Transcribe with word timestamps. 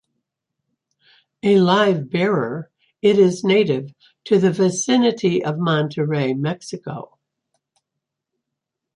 A 1.43 1.59
live-bearer, 1.59 2.71
it 3.03 3.19
is 3.19 3.43
native 3.43 3.93
to 4.23 4.39
the 4.39 4.51
vicinity 4.51 5.45
of 5.45 5.57
Monterrey, 5.57 6.35
Mexico. 6.35 7.19